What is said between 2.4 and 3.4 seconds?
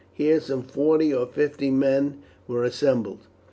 were assembled.